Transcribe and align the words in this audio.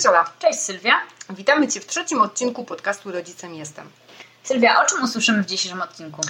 Cześć 0.00 0.08
Ola. 0.08 0.24
Cześć 0.38 0.58
Sylwia. 0.58 1.00
Witamy 1.30 1.68
Cię 1.68 1.80
w 1.80 1.86
trzecim 1.86 2.20
odcinku 2.20 2.64
podcastu 2.64 3.12
Rodzicem 3.12 3.54
Jestem. 3.54 3.90
Sylwia, 4.42 4.82
o 4.82 4.86
czym 4.86 5.04
usłyszymy 5.04 5.42
w 5.42 5.46
dzisiejszym 5.46 5.82
odcinku? 5.82 6.20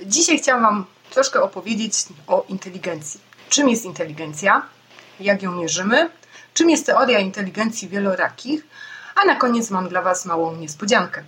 Dzisiaj 0.00 0.38
chciałam 0.38 0.62
Wam 0.62 0.86
troszkę 1.10 1.42
opowiedzieć 1.42 1.94
o 2.26 2.44
inteligencji. 2.48 3.20
Czym 3.48 3.68
jest 3.68 3.84
inteligencja? 3.84 4.62
Jak 5.20 5.42
ją 5.42 5.52
mierzymy? 5.52 6.10
Czym 6.54 6.70
jest 6.70 6.86
teoria 6.86 7.18
inteligencji 7.18 7.88
wielorakich? 7.88 8.66
A 9.14 9.24
na 9.24 9.34
koniec 9.34 9.70
mam 9.70 9.88
dla 9.88 10.02
Was 10.02 10.24
małą 10.24 10.56
niespodziankę. 10.56 11.22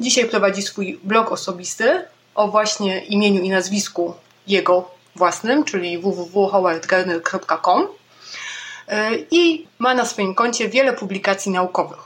Dzisiaj 0.01 0.29
prowadzi 0.29 0.63
swój 0.63 1.01
blog 1.03 1.33
osobisty 1.33 2.05
o 2.35 2.49
właśnie 2.49 3.05
imieniu 3.05 3.43
i 3.43 3.49
nazwisku 3.49 4.15
jego 4.49 4.91
własnym, 5.17 5.65
czyli 5.65 5.99
www.howardgardner.com 5.99 7.83
y, 7.83 9.27
i 9.31 9.67
ma 9.79 9.95
na 9.95 10.05
swoim 10.05 10.35
koncie 10.35 10.69
wiele 10.69 10.93
publikacji 10.93 11.53
naukowych. 11.53 11.99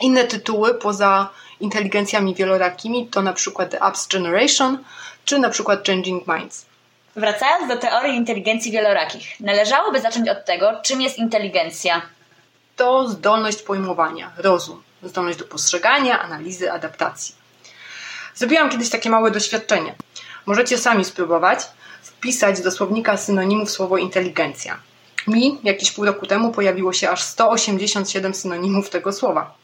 Inne 0.00 0.24
tytuły 0.24 0.74
poza 0.74 1.28
inteligencjami 1.60 2.34
wielorakimi 2.34 3.06
to 3.06 3.22
na 3.22 3.32
przykład 3.32 3.70
The 3.70 3.82
Apps 3.82 4.08
Generation 4.08 4.78
czy 5.24 5.38
na 5.38 5.50
przykład 5.50 5.86
Changing 5.86 6.26
Minds. 6.26 6.66
Wracając 7.16 7.68
do 7.68 7.76
teorii 7.76 8.16
inteligencji 8.16 8.72
wielorakich, 8.72 9.40
należałoby 9.40 10.00
zacząć 10.00 10.28
od 10.28 10.44
tego, 10.44 10.80
czym 10.82 11.00
jest 11.00 11.18
inteligencja. 11.18 12.02
To 12.76 13.08
zdolność 13.08 13.62
pojmowania, 13.62 14.32
rozum, 14.36 14.82
zdolność 15.02 15.38
do 15.38 15.44
postrzegania, 15.44 16.22
analizy, 16.22 16.72
adaptacji. 16.72 17.34
Zrobiłam 18.34 18.70
kiedyś 18.70 18.90
takie 18.90 19.10
małe 19.10 19.30
doświadczenie. 19.30 19.94
Możecie 20.46 20.78
sami 20.78 21.04
spróbować 21.04 21.58
wpisać 22.02 22.60
do 22.60 22.70
słownika 22.70 23.16
synonimów 23.16 23.70
słowo 23.70 23.96
inteligencja. 23.96 24.78
Mi 25.26 25.58
jakiś 25.62 25.92
pół 25.92 26.04
roku 26.04 26.26
temu 26.26 26.52
pojawiło 26.52 26.92
się 26.92 27.10
aż 27.10 27.22
187 27.22 28.34
synonimów 28.34 28.90
tego 28.90 29.12
słowa. 29.12 29.54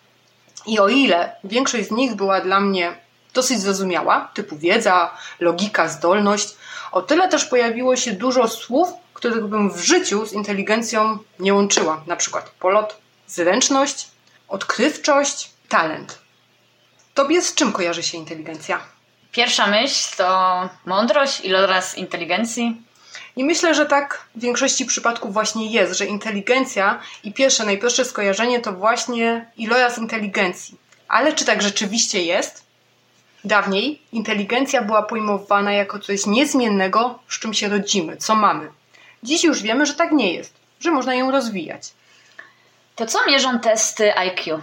I 0.67 0.79
o 0.79 0.89
ile 0.89 1.37
większość 1.45 1.89
z 1.89 1.91
nich 1.91 2.15
była 2.15 2.41
dla 2.41 2.61
mnie 2.61 2.97
dosyć 3.35 3.61
zrozumiała, 3.61 4.31
typu 4.35 4.59
wiedza, 4.59 5.11
logika, 5.41 5.89
zdolność, 5.89 6.57
o 6.93 7.03
tyle 7.03 7.29
też 7.29 7.45
pojawiło 7.45 7.97
się 7.97 8.13
dużo 8.13 8.49
słów, 8.49 8.89
których 9.15 9.47
bym 9.47 9.71
w 9.71 9.81
życiu 9.81 10.27
z 10.27 10.33
inteligencją 10.33 11.19
nie 11.39 11.55
łączyła. 11.55 12.03
Na 12.07 12.17
przykład 12.17 12.51
polot, 12.61 12.97
zręczność, 13.27 14.09
odkrywczość, 14.49 15.51
talent. 15.69 16.19
Tobie 17.15 17.43
z 17.43 17.55
czym 17.55 17.73
kojarzy 17.73 18.03
się 18.03 18.19
inteligencja? 18.19 18.81
Pierwsza 19.33 19.67
myśl 19.67 20.17
to 20.17 20.69
mądrość, 20.87 21.41
iloraz 21.41 21.99
inteligencji. 21.99 22.83
I 23.37 23.45
myślę, 23.45 23.75
że 23.75 23.87
tak 23.87 24.27
w 24.35 24.41
większości 24.41 24.87
przypadków 24.87 25.33
właśnie 25.33 25.71
jest, 25.71 25.99
że 25.99 26.07
inteligencja 26.07 27.01
i 27.25 27.33
pierwsze, 27.33 27.65
najprostsze 27.65 28.05
skojarzenie 28.05 28.61
to 28.61 28.73
właśnie 28.73 29.51
iloraz 29.57 29.99
inteligencji. 29.99 30.77
Ale 31.09 31.33
czy 31.33 31.45
tak 31.45 31.63
rzeczywiście 31.63 32.23
jest? 32.23 32.65
Dawniej 33.45 34.03
inteligencja 34.13 34.83
była 34.83 35.03
pojmowana 35.03 35.73
jako 35.73 35.99
coś 35.99 36.27
niezmiennego, 36.27 37.19
z 37.29 37.39
czym 37.39 37.55
się 37.55 37.69
rodzimy, 37.69 38.17
co 38.17 38.35
mamy. 38.35 38.71
Dziś 39.23 39.45
już 39.45 39.63
wiemy, 39.63 39.87
że 39.87 39.95
tak 39.95 40.13
nie 40.13 40.33
jest, 40.33 40.55
że 40.81 40.91
można 40.91 41.15
ją 41.15 41.31
rozwijać. 41.31 41.93
To 42.97 43.07
co 43.07 43.27
mierzą 43.27 43.59
testy 43.61 44.17
IQ? 44.17 44.61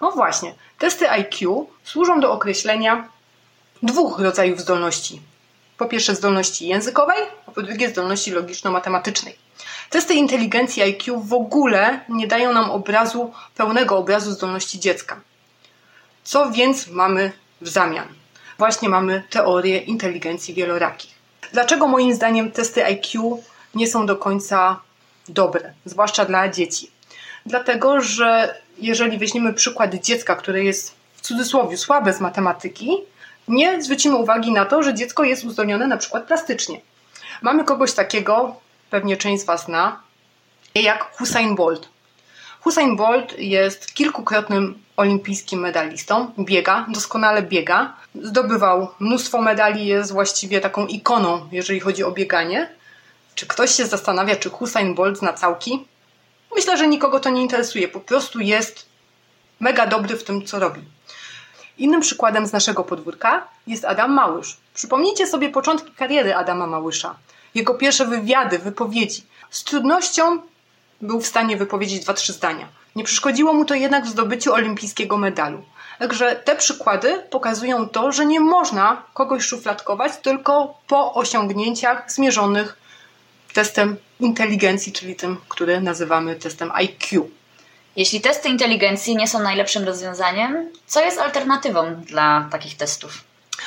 No 0.00 0.10
właśnie, 0.10 0.54
testy 0.78 1.10
IQ 1.10 1.66
służą 1.84 2.20
do 2.20 2.32
określenia 2.32 3.08
dwóch 3.84 4.18
rodzajów 4.18 4.60
zdolności. 4.60 5.22
Po 5.78 5.86
pierwsze 5.86 6.14
zdolności 6.14 6.68
językowej, 6.68 7.18
a 7.46 7.50
po 7.50 7.62
drugie 7.62 7.88
zdolności 7.88 8.30
logiczno-matematycznej. 8.30 9.36
Testy 9.90 10.14
inteligencji 10.14 10.82
IQ 10.82 11.20
w 11.20 11.32
ogóle 11.32 12.00
nie 12.08 12.26
dają 12.26 12.52
nam 12.52 12.70
obrazu, 12.70 13.32
pełnego 13.56 13.98
obrazu 13.98 14.32
zdolności 14.32 14.80
dziecka. 14.80 15.20
Co 16.24 16.50
więc 16.50 16.86
mamy 16.86 17.32
w 17.60 17.68
zamian? 17.68 18.08
Właśnie 18.58 18.88
mamy 18.88 19.22
teorię 19.30 19.78
inteligencji 19.78 20.54
wielorakich. 20.54 21.14
Dlaczego 21.52 21.88
moim 21.88 22.14
zdaniem 22.14 22.50
testy 22.50 22.84
IQ 22.84 23.42
nie 23.74 23.86
są 23.86 24.06
do 24.06 24.16
końca 24.16 24.80
dobre, 25.28 25.72
zwłaszcza 25.84 26.24
dla 26.24 26.48
dzieci? 26.48 26.90
Dlatego, 27.46 28.00
że 28.00 28.54
jeżeli 28.78 29.18
weźmiemy 29.18 29.52
przykład 29.52 29.94
dziecka, 29.94 30.36
które 30.36 30.64
jest 30.64 30.94
w 31.14 31.20
cudzysłowie 31.20 31.76
słabe 31.76 32.12
z 32.12 32.20
matematyki, 32.20 32.96
nie 33.48 33.82
zwrócimy 33.82 34.16
uwagi 34.16 34.52
na 34.52 34.64
to, 34.64 34.82
że 34.82 34.94
dziecko 34.94 35.24
jest 35.24 35.44
uzdolnione 35.44 35.86
na 35.86 35.96
przykład 35.96 36.24
plastycznie. 36.24 36.80
Mamy 37.42 37.64
kogoś 37.64 37.92
takiego, 37.92 38.56
pewnie 38.90 39.16
część 39.16 39.42
z 39.42 39.46
Was 39.46 39.64
zna, 39.64 40.00
jak 40.74 41.20
Usain 41.20 41.54
Bolt. 41.54 41.88
Usain 42.64 42.96
Bolt 42.96 43.38
jest 43.38 43.94
kilkukrotnym 43.94 44.78
olimpijskim 44.96 45.60
medalistą, 45.60 46.32
biega, 46.38 46.86
doskonale 46.88 47.42
biega, 47.42 47.96
zdobywał 48.14 48.88
mnóstwo 49.00 49.42
medali, 49.42 49.86
jest 49.86 50.12
właściwie 50.12 50.60
taką 50.60 50.86
ikoną, 50.86 51.48
jeżeli 51.52 51.80
chodzi 51.80 52.04
o 52.04 52.12
bieganie. 52.12 52.70
Czy 53.34 53.46
ktoś 53.46 53.70
się 53.70 53.86
zastanawia, 53.86 54.36
czy 54.36 54.50
Usain 54.50 54.94
Bolt 54.94 55.18
zna 55.18 55.32
całki? 55.32 55.86
Myślę, 56.54 56.76
że 56.76 56.88
nikogo 56.88 57.20
to 57.20 57.30
nie 57.30 57.42
interesuje, 57.42 57.88
po 57.88 58.00
prostu 58.00 58.40
jest 58.40 58.86
mega 59.60 59.86
dobry 59.86 60.16
w 60.16 60.24
tym, 60.24 60.46
co 60.46 60.58
robi. 60.58 60.80
Innym 61.78 62.00
przykładem 62.00 62.46
z 62.46 62.52
naszego 62.52 62.84
podwórka 62.84 63.48
jest 63.66 63.84
Adam 63.84 64.12
Małysz. 64.12 64.56
Przypomnijcie 64.74 65.26
sobie 65.26 65.48
początki 65.48 65.92
kariery 65.92 66.34
Adama 66.34 66.66
Małysza. 66.66 67.14
Jego 67.54 67.74
pierwsze 67.74 68.06
wywiady, 68.06 68.58
wypowiedzi. 68.58 69.22
Z 69.50 69.64
trudnością 69.64 70.38
był 71.00 71.20
w 71.20 71.26
stanie 71.26 71.56
wypowiedzieć 71.56 72.04
dwa, 72.04 72.14
trzy 72.14 72.32
zdania. 72.32 72.68
Nie 72.96 73.04
przeszkodziło 73.04 73.52
mu 73.52 73.64
to 73.64 73.74
jednak 73.74 74.04
w 74.04 74.08
zdobyciu 74.08 74.52
olimpijskiego 74.52 75.16
medalu. 75.16 75.62
Także 75.98 76.36
te 76.36 76.56
przykłady 76.56 77.22
pokazują 77.30 77.88
to, 77.88 78.12
że 78.12 78.26
nie 78.26 78.40
można 78.40 79.02
kogoś 79.14 79.44
szufladkować 79.44 80.12
tylko 80.22 80.78
po 80.86 81.14
osiągnięciach 81.14 82.12
zmierzonych 82.12 82.76
testem 83.52 83.96
inteligencji, 84.20 84.92
czyli 84.92 85.16
tym, 85.16 85.36
który 85.48 85.80
nazywamy 85.80 86.36
testem 86.36 86.70
IQ. 86.72 87.30
Jeśli 87.96 88.20
testy 88.20 88.48
inteligencji 88.48 89.16
nie 89.16 89.28
są 89.28 89.38
najlepszym 89.42 89.84
rozwiązaniem, 89.84 90.70
co 90.86 91.00
jest 91.00 91.18
alternatywą 91.18 91.94
dla 91.94 92.48
takich 92.50 92.76
testów? 92.76 93.24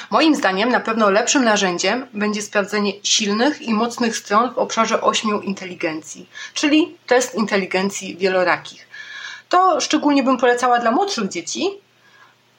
Moim 0.09 0.35
zdaniem 0.35 0.69
na 0.69 0.79
pewno 0.79 1.09
lepszym 1.09 1.44
narzędziem 1.44 2.07
będzie 2.13 2.41
sprawdzenie 2.41 2.91
silnych 3.03 3.62
i 3.62 3.74
mocnych 3.74 4.18
stron 4.18 4.53
w 4.53 4.57
obszarze 4.57 5.01
ośmiu 5.01 5.41
inteligencji, 5.41 6.29
czyli 6.53 6.95
test 7.07 7.35
inteligencji 7.35 8.18
wielorakich. 8.18 8.88
To 9.50 9.81
szczególnie 9.81 10.24
bym 10.24 10.38
polecała 10.38 10.79
dla 10.79 10.91
młodszych 10.91 11.29
dzieci. 11.29 11.69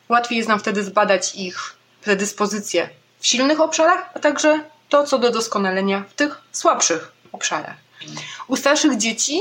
Łatwiej 0.08 0.36
jest 0.38 0.48
nam 0.48 0.60
wtedy 0.60 0.84
zbadać 0.84 1.34
ich 1.34 1.76
predyspozycje 2.02 2.88
w 3.20 3.26
silnych 3.26 3.60
obszarach, 3.60 4.10
a 4.14 4.18
także 4.18 4.60
to, 4.88 5.04
co 5.04 5.18
do 5.18 5.30
doskonalenia 5.30 6.04
w 6.08 6.14
tych 6.14 6.40
słabszych 6.52 7.12
obszarach. 7.32 7.76
U 8.48 8.56
starszych 8.56 8.96
dzieci, 8.96 9.40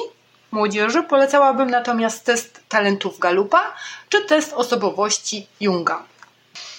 młodzieży 0.51 1.03
polecałabym 1.03 1.69
natomiast 1.69 2.25
test 2.25 2.61
talentów 2.69 3.19
Galupa 3.19 3.73
czy 4.09 4.21
test 4.21 4.53
osobowości 4.53 5.47
Junga. 5.59 6.03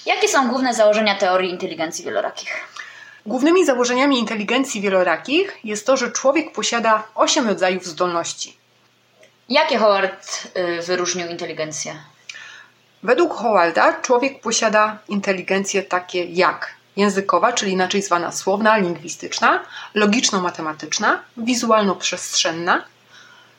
Jakie 0.06 0.29
są 0.29 0.49
główne 0.49 0.75
założenia 0.75 1.15
teorii 1.15 1.50
inteligencji 1.50 2.05
wielorakich? 2.05 2.69
Głównymi 3.26 3.67
założeniami 3.67 4.19
inteligencji 4.19 4.81
wielorakich 4.81 5.59
jest 5.65 5.87
to, 5.87 5.97
że 5.97 6.12
człowiek 6.12 6.53
posiada 6.53 7.03
osiem 7.15 7.49
rodzajów 7.49 7.87
zdolności. 7.87 8.56
Jakie 9.49 9.79
Howard 9.79 10.49
y, 10.56 10.82
wyróżnił 10.82 11.29
inteligencję? 11.29 11.94
Według 13.03 13.35
Howarda 13.35 14.00
człowiek 14.00 14.41
posiada 14.41 14.99
inteligencje 15.09 15.82
takie 15.82 16.25
jak 16.25 16.75
językowa, 16.97 17.53
czyli 17.53 17.73
inaczej 17.73 18.03
zwana 18.03 18.32
słowna, 18.32 18.76
lingwistyczna, 18.76 19.61
logiczno-matematyczna, 19.94 21.19
wizualno-przestrzenna, 21.37 22.82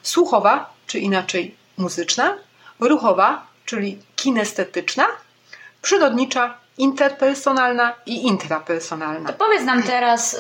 słuchowa, 0.02 0.74
czy 0.88 1.00
inaczej 1.00 1.56
muzyczna, 1.78 2.38
ruchowa, 2.80 3.48
czyli 3.66 4.00
kinestetyczna, 4.16 5.06
przyrodnicza, 5.82 6.58
interpersonalna 6.78 7.96
i 8.06 8.28
intrapersonalna. 8.28 9.30
To 9.32 9.46
powiedz 9.46 9.64
nam 9.64 9.84
teraz 9.84 10.34
yy, 10.34 10.40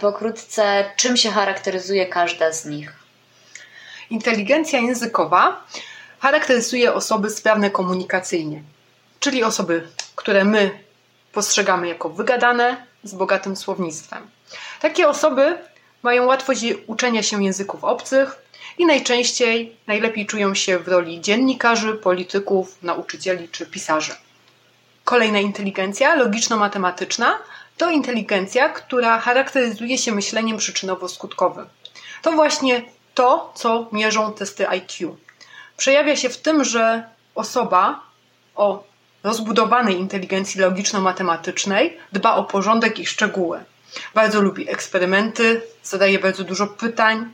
pokrótce, 0.00 0.84
czym 0.96 1.16
się 1.16 1.30
charakteryzuje 1.30 2.06
każda 2.06 2.52
z 2.52 2.64
nich. 2.64 2.92
Inteligencja 4.10 4.78
językowa 4.78 5.64
charakteryzuje 6.20 6.94
osoby 6.94 7.30
sprawne 7.30 7.70
komunikacyjnie, 7.70 8.62
czyli 9.20 9.44
osoby, 9.44 9.88
które 10.16 10.44
my 10.44 10.70
postrzegamy 11.32 11.88
jako 11.88 12.08
wygadane, 12.08 12.90
z 13.04 13.14
bogatym 13.14 13.56
słownictwem. 13.56 14.30
Takie 14.80 15.08
osoby 15.08 15.58
mają 16.02 16.26
łatwość 16.26 16.64
uczenia 16.86 17.22
się 17.22 17.44
języków 17.44 17.84
obcych 17.84 18.38
i 18.78 18.86
najczęściej 18.86 19.76
najlepiej 19.86 20.26
czują 20.26 20.54
się 20.54 20.78
w 20.78 20.88
roli 20.88 21.20
dziennikarzy, 21.20 21.94
polityków, 21.94 22.82
nauczycieli 22.82 23.48
czy 23.48 23.66
pisarzy. 23.66 24.12
Kolejna 25.04 25.38
inteligencja, 25.38 26.14
logiczno-matematyczna, 26.14 27.38
to 27.76 27.90
inteligencja, 27.90 28.68
która 28.68 29.18
charakteryzuje 29.18 29.98
się 29.98 30.12
myśleniem 30.12 30.58
przyczynowo-skutkowym. 30.58 31.66
To 32.22 32.32
właśnie 32.32 32.82
to, 33.14 33.52
co 33.54 33.88
mierzą 33.92 34.32
testy 34.32 34.68
IQ. 34.68 35.16
Przejawia 35.76 36.16
się 36.16 36.28
w 36.28 36.36
tym, 36.36 36.64
że 36.64 37.04
osoba 37.34 38.00
o 38.54 38.84
rozbudowanej 39.24 39.98
inteligencji 39.98 40.60
logiczno-matematycznej 40.60 41.98
dba 42.12 42.34
o 42.34 42.44
porządek 42.44 42.98
i 42.98 43.06
szczegóły. 43.06 43.64
Bardzo 44.14 44.40
lubi 44.40 44.70
eksperymenty, 44.70 45.62
zadaje 45.82 46.18
bardzo 46.18 46.44
dużo 46.44 46.66
pytań. 46.66 47.32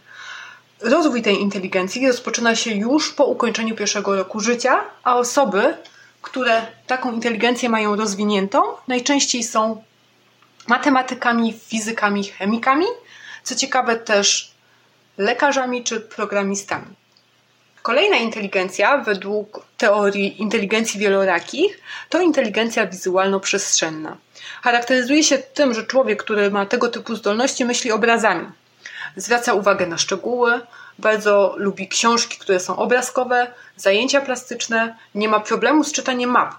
Rozwój 0.87 1.23
tej 1.23 1.41
inteligencji 1.41 2.07
rozpoczyna 2.07 2.57
się 2.57 2.71
już 2.71 3.13
po 3.13 3.25
ukończeniu 3.25 3.77
pierwszego 3.77 4.17
roku 4.17 4.41
życia, 4.41 4.85
a 5.05 5.17
osoby, 5.17 5.77
które 6.23 6.67
taką 6.87 7.13
inteligencję 7.13 7.69
mają 7.69 7.97
rozwiniętą, 7.97 8.63
najczęściej 8.89 9.45
są 9.45 9.83
matematykami, 10.67 11.53
fizykami, 11.53 12.25
chemikami, 12.25 12.87
co 13.43 13.55
ciekawe 13.55 13.97
też 13.97 14.51
lekarzami 15.19 15.85
czy 15.85 16.01
programistami. 16.01 16.95
Kolejna 17.83 18.17
inteligencja, 18.17 18.99
według 18.99 19.67
teorii 19.77 20.43
inteligencji 20.43 21.01
wielorakich, 21.01 21.81
to 22.09 22.21
inteligencja 22.21 22.87
wizualno-przestrzenna. 22.87 24.17
Charakteryzuje 24.63 25.25
się 25.25 25.39
tym, 25.39 25.75
że 25.75 25.87
człowiek, 25.87 26.23
który 26.23 26.51
ma 26.51 26.67
tego 26.67 26.89
typu 26.89 27.17
zdolności, 27.17 27.65
myśli 27.65 27.93
obrazami. 27.93 28.47
Zwraca 29.17 29.55
uwagę 29.55 29.87
na 29.87 29.99
szczegóły, 29.99 30.61
bardzo 30.99 31.55
lubi 31.57 31.89
książki, 31.89 32.39
które 32.39 32.61
są 32.61 32.77
obrazkowe, 32.77 33.47
zajęcia 33.77 34.21
plastyczne, 34.21 34.97
nie 35.15 35.29
ma 35.29 35.41
problemu 35.41 35.85
z 35.85 35.93
czytaniem 35.93 36.31
map. 36.31 36.55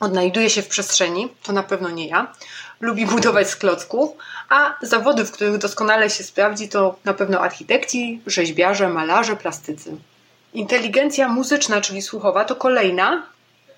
Odnajduje 0.00 0.50
się 0.50 0.62
w 0.62 0.68
przestrzeni, 0.68 1.28
to 1.42 1.52
na 1.52 1.62
pewno 1.62 1.90
nie 1.90 2.08
ja. 2.08 2.32
Lubi 2.80 3.06
budować 3.06 3.50
z 3.50 3.56
klocków, 3.56 4.10
a 4.48 4.74
zawody, 4.82 5.24
w 5.24 5.30
których 5.30 5.58
doskonale 5.58 6.10
się 6.10 6.24
sprawdzi, 6.24 6.68
to 6.68 6.98
na 7.04 7.14
pewno 7.14 7.40
architekci, 7.40 8.20
rzeźbiarze, 8.26 8.88
malarze, 8.88 9.36
plastycy. 9.36 9.96
Inteligencja 10.54 11.28
muzyczna, 11.28 11.80
czyli 11.80 12.02
słuchowa, 12.02 12.44
to 12.44 12.56
kolejna. 12.56 13.22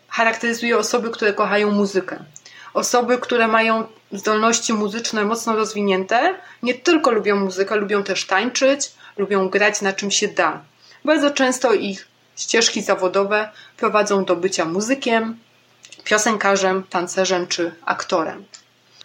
Charakteryzuje 0.08 0.78
osoby, 0.78 1.10
które 1.10 1.32
kochają 1.32 1.70
muzykę. 1.70 2.18
Osoby, 2.74 3.18
które 3.18 3.48
mają 3.48 3.84
zdolności 4.12 4.72
muzyczne 4.72 5.24
mocno 5.24 5.56
rozwinięte, 5.56 6.34
nie 6.62 6.74
tylko 6.74 7.10
lubią 7.10 7.36
muzykę, 7.36 7.76
lubią 7.76 8.02
też 8.02 8.26
tańczyć, 8.26 8.92
lubią 9.16 9.48
grać 9.48 9.80
na 9.82 9.92
czym 9.92 10.10
się 10.10 10.28
da. 10.28 10.60
Bardzo 11.04 11.30
często 11.30 11.74
ich 11.74 12.08
ścieżki 12.36 12.82
zawodowe 12.82 13.50
prowadzą 13.76 14.24
do 14.24 14.36
bycia 14.36 14.64
muzykiem, 14.64 15.38
piosenkarzem, 16.04 16.82
tancerzem 16.90 17.46
czy 17.46 17.74
aktorem. 17.84 18.44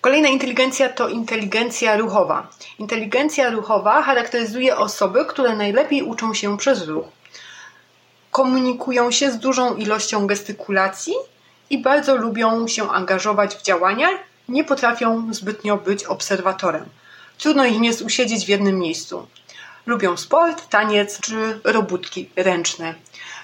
Kolejna 0.02 0.28
inteligencja 0.28 0.90
to 0.90 1.10
inteligencja 1.10 1.98
ruchowa. 1.98 2.48
Inteligencja 2.80 3.50
ruchowa 3.50 4.02
charakteryzuje 4.02 4.78
osoby, 4.78 5.26
które 5.26 5.56
najlepiej 5.56 6.02
uczą 6.02 6.34
się 6.34 6.58
przez 6.58 6.88
ruch 6.88 7.06
komunikują 8.34 9.12
się 9.12 9.32
z 9.32 9.38
dużą 9.38 9.76
ilością 9.76 10.28
gestykulacji 10.28 11.14
i 11.70 11.78
bardzo 11.78 12.16
lubią 12.16 12.68
się 12.68 12.90
angażować 12.90 13.56
w 13.56 13.62
działania, 13.62 14.08
nie 14.50 14.64
potrafią 14.64 15.34
zbytnio 15.34 15.78
być 15.78 16.04
obserwatorem. 16.04 16.86
Trudno 17.38 17.66
im 17.66 17.84
jest 17.84 18.02
usiedzieć 18.02 18.46
w 18.46 18.50
jednym 18.50 18.80
miejscu. 18.80 19.28
Lubią 19.86 20.18
sport, 20.18 20.70
taniec 20.70 21.20
czy 21.20 21.60
robótki 21.64 22.30
ręczne. 22.36 22.96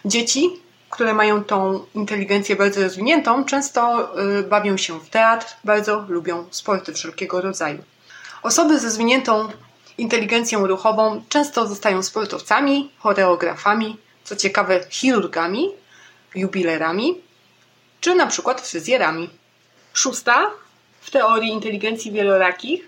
Dzieci, 0.05 0.49
które 0.89 1.13
mają 1.13 1.43
tą 1.43 1.85
inteligencję 1.95 2.55
bardzo 2.55 2.81
rozwiniętą, 2.81 3.45
często 3.45 4.11
y, 4.39 4.43
bawią 4.43 4.77
się 4.77 4.99
w 4.99 5.09
teatr, 5.09 5.47
bardzo 5.63 6.05
lubią 6.09 6.45
sporty 6.51 6.93
wszelkiego 6.93 7.41
rodzaju. 7.41 7.83
Osoby 8.43 8.79
ze 8.79 8.87
rozwiniętą 8.87 9.49
inteligencją 9.97 10.67
ruchową 10.67 11.23
często 11.29 11.67
zostają 11.67 12.03
sportowcami, 12.03 12.91
choreografami, 12.97 13.97
co 14.23 14.35
ciekawe, 14.35 14.79
chirurgami, 14.89 15.69
jubilerami, 16.35 17.21
czy 18.01 18.15
na 18.15 18.27
przykład 18.27 18.61
fryzjerami. 18.61 19.29
Szósta 19.93 20.51
w 21.01 21.11
teorii 21.11 21.49
inteligencji 21.49 22.11
wielorakich 22.11 22.87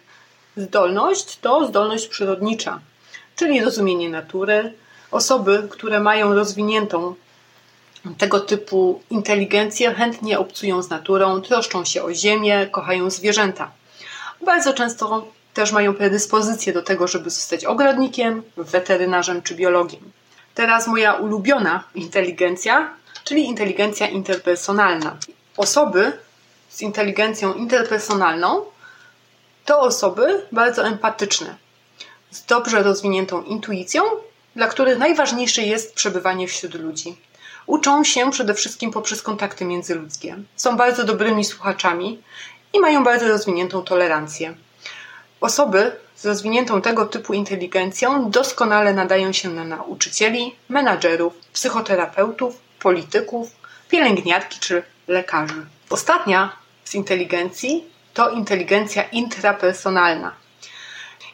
zdolność 0.57 1.39
to 1.39 1.67
zdolność 1.67 2.07
przyrodnicza, 2.07 2.79
czyli 3.35 3.61
rozumienie 3.61 4.09
natury. 4.09 4.73
Osoby, 5.11 5.67
które 5.71 5.99
mają 5.99 6.33
rozwiniętą 6.33 7.15
tego 8.17 8.39
typu 8.39 9.01
inteligencję, 9.09 9.93
chętnie 9.93 10.39
obcują 10.39 10.81
z 10.81 10.89
naturą, 10.89 11.41
troszczą 11.41 11.85
się 11.85 12.03
o 12.03 12.13
ziemię, 12.13 12.67
kochają 12.71 13.09
zwierzęta. 13.09 13.71
Bardzo 14.45 14.73
często 14.73 15.27
też 15.53 15.71
mają 15.71 15.93
predyspozycję 15.93 16.73
do 16.73 16.81
tego, 16.81 17.07
żeby 17.07 17.29
zostać 17.29 17.65
ogrodnikiem, 17.65 18.43
weterynarzem 18.57 19.41
czy 19.41 19.55
biologiem. 19.55 20.11
Teraz 20.55 20.87
moja 20.87 21.13
ulubiona 21.13 21.83
inteligencja, 21.95 22.93
czyli 23.23 23.45
inteligencja 23.45 24.07
interpersonalna. 24.07 25.17
Osoby 25.57 26.17
z 26.69 26.81
inteligencją 26.81 27.53
interpersonalną 27.53 28.65
to 29.65 29.79
osoby 29.79 30.45
bardzo 30.51 30.83
empatyczne, 30.83 31.55
z 32.31 32.45
dobrze 32.45 32.83
rozwiniętą 32.83 33.43
intuicją, 33.43 34.03
dla 34.55 34.67
których 34.67 34.97
najważniejsze 34.97 35.61
jest 35.61 35.93
przebywanie 35.93 36.47
wśród 36.47 36.73
ludzi. 36.73 37.15
Uczą 37.65 38.03
się 38.03 38.31
przede 38.31 38.53
wszystkim 38.53 38.91
poprzez 38.91 39.21
kontakty 39.21 39.65
międzyludzkie. 39.65 40.35
Są 40.55 40.77
bardzo 40.77 41.03
dobrymi 41.03 41.45
słuchaczami 41.45 42.21
i 42.73 42.79
mają 42.79 43.03
bardzo 43.03 43.27
rozwiniętą 43.27 43.81
tolerancję. 43.81 44.55
Osoby 45.41 45.91
z 46.15 46.25
rozwiniętą 46.25 46.81
tego 46.81 47.05
typu 47.05 47.33
inteligencją 47.33 48.31
doskonale 48.31 48.93
nadają 48.93 49.33
się 49.33 49.49
na 49.49 49.63
nauczycieli, 49.63 50.55
menadżerów, 50.69 51.33
psychoterapeutów, 51.53 52.57
polityków, 52.81 53.51
pielęgniarki 53.89 54.59
czy 54.59 54.83
lekarzy. 55.07 55.65
Ostatnia 55.89 56.55
z 56.83 56.95
inteligencji 56.95 57.85
to 58.13 58.29
inteligencja 58.29 59.03
intrapersonalna. 59.03 60.31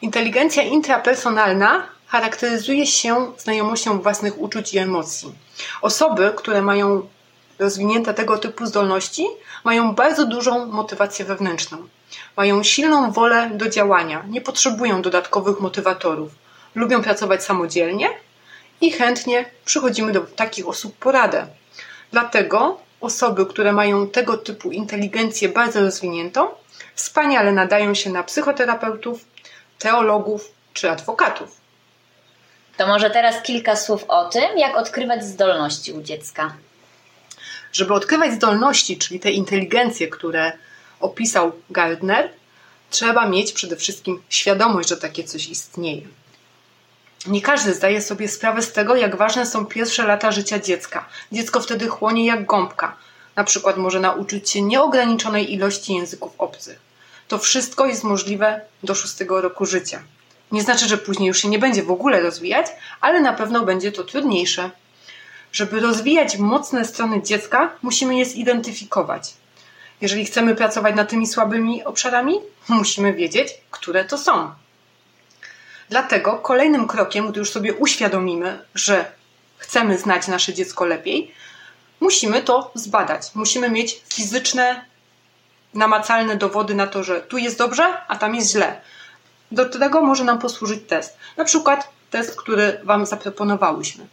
Inteligencja 0.02 0.64
intrapersonalna 0.64 1.88
charakteryzuje 2.08 2.88
się 2.88 3.32
znajomością 3.38 4.02
własnych 4.02 4.42
uczuć 4.42 4.74
i 4.74 4.78
emocji. 4.78 5.36
Osoby, 5.82 6.34
które 6.36 6.62
mają 6.62 7.08
rozwinięte 7.60 8.14
tego 8.14 8.38
typu 8.38 8.66
zdolności, 8.66 9.28
mają 9.64 9.96
bardzo 9.96 10.26
dużą 10.26 10.66
motywację 10.66 11.26
wewnętrzną. 11.26 11.78
Mają 12.38 12.64
silną 12.64 13.12
wolę 13.12 13.50
do 13.54 13.70
działania, 13.70 14.24
nie 14.28 14.42
potrzebują 14.42 15.02
dodatkowych 15.02 15.60
motywatorów. 15.60 16.32
Lubią 16.76 17.04
pracować 17.04 17.44
samodzielnie 17.44 18.10
i 18.82 18.92
chętnie 18.92 19.46
przychodzimy 19.66 20.12
do 20.12 20.22
takich 20.22 20.68
osób 20.68 20.98
poradę. 20.98 21.48
Dlatego 22.12 22.80
osoby, 23.02 23.46
które 23.46 23.72
mają 23.72 24.10
tego 24.10 24.38
typu 24.38 24.72
inteligencję 24.72 25.50
bardzo 25.50 25.82
rozwiniętą, 25.82 26.48
wspaniale 26.96 27.52
nadają 27.52 27.94
się 27.94 28.10
na 28.10 28.24
psychoterapeutów, 28.24 29.26
teologów 29.80 30.52
czy 30.74 30.92
adwokatów. 30.92 31.58
To 32.78 32.88
może 32.88 33.10
teraz 33.10 33.44
kilka 33.44 33.76
słów 33.76 34.06
o 34.08 34.26
tym, 34.26 34.58
jak 34.58 34.78
odkrywać 34.78 35.26
zdolności 35.26 35.94
u 35.94 36.02
dziecka. 36.02 36.54
Żeby 37.72 37.94
odkrywać 37.94 38.34
zdolności, 38.34 38.98
czyli 38.98 39.20
te 39.20 39.32
inteligencje, 39.32 40.08
które 40.08 40.52
opisał 41.00 41.52
Gardner, 41.70 42.30
trzeba 42.90 43.30
mieć 43.30 43.52
przede 43.52 43.76
wszystkim 43.76 44.24
świadomość, 44.30 44.90
że 44.90 44.98
takie 44.98 45.24
coś 45.24 45.50
istnieje. 45.50 46.02
Nie 47.26 47.42
każdy 47.42 47.74
zdaje 47.74 48.02
sobie 48.02 48.28
sprawę 48.28 48.62
z 48.62 48.72
tego, 48.72 48.96
jak 48.96 49.16
ważne 49.16 49.46
są 49.46 49.66
pierwsze 49.66 50.08
lata 50.08 50.32
życia 50.32 50.60
dziecka. 50.60 51.06
Dziecko 51.32 51.62
wtedy 51.62 51.88
chłonie 51.88 52.26
jak 52.26 52.46
gąbka. 52.46 52.96
Na 53.36 53.44
przykład 53.44 53.78
może 53.78 54.00
nauczyć 54.00 54.50
się 54.50 54.62
nieograniczonej 54.62 55.54
ilości 55.54 55.94
języków 55.94 56.34
obcych. 56.38 56.80
To 57.28 57.38
wszystko 57.38 57.86
jest 57.86 58.04
możliwe 58.04 58.62
do 58.84 58.96
szóstego 58.96 59.42
roku 59.42 59.66
życia. 59.66 60.00
Nie 60.52 60.62
znaczy, 60.62 60.88
że 60.88 60.98
później 60.98 61.28
już 61.28 61.42
się 61.42 61.50
nie 61.50 61.60
będzie 61.60 61.84
w 61.84 61.92
ogóle 61.92 62.22
rozwijać, 62.22 62.68
ale 63.02 63.22
na 63.22 63.34
pewno 63.34 63.66
będzie 63.66 63.92
to 63.92 64.04
trudniejsze. 64.04 64.72
Żeby 65.52 65.80
rozwijać 65.80 66.38
mocne 66.38 66.86
strony 66.86 67.22
dziecka, 67.24 67.72
musimy 67.82 68.16
je 68.16 68.26
zidentyfikować. 68.26 69.34
Jeżeli 70.02 70.26
chcemy 70.26 70.56
pracować 70.56 70.96
nad 70.96 71.10
tymi 71.10 71.28
słabymi 71.28 71.84
obszarami, 71.84 72.40
musimy 72.70 73.14
wiedzieć, 73.14 73.48
które 73.72 74.06
to 74.06 74.18
są. 74.18 74.52
Dlatego 75.90 76.38
kolejnym 76.38 76.88
krokiem, 76.88 77.32
gdy 77.32 77.40
już 77.40 77.52
sobie 77.52 77.74
uświadomimy, 77.74 78.60
że 78.76 79.12
chcemy 79.58 79.98
znać 79.98 80.28
nasze 80.28 80.54
dziecko 80.54 80.86
lepiej, 80.86 81.32
musimy 82.00 82.42
to 82.42 82.72
zbadać. 82.76 83.36
Musimy 83.36 83.70
mieć 83.70 84.02
fizyczne, 84.14 84.86
namacalne 85.74 86.36
dowody 86.36 86.76
na 86.76 86.88
to, 86.88 87.04
że 87.04 87.22
tu 87.22 87.38
jest 87.38 87.58
dobrze, 87.58 87.98
a 88.08 88.16
tam 88.16 88.36
jest 88.36 88.52
źle. 88.52 88.82
Do 89.52 89.66
tego 89.66 90.02
może 90.02 90.24
nam 90.24 90.40
posłużyć 90.40 90.80
test. 90.88 91.18
Na 91.38 91.46
przykład 91.46 91.90
test, 92.10 92.36
który 92.36 92.80
Wam 92.84 93.06
zaproponowałyśmy. 93.06 94.08